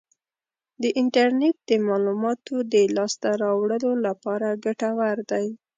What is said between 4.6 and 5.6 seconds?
ګټور دی.